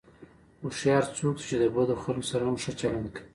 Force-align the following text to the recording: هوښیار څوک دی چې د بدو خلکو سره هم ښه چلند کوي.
هوښیار 0.61 1.03
څوک 1.17 1.35
دی 1.37 1.43
چې 1.49 1.55
د 1.61 1.65
بدو 1.75 1.95
خلکو 2.03 2.29
سره 2.31 2.43
هم 2.47 2.55
ښه 2.63 2.71
چلند 2.79 3.07
کوي. 3.15 3.27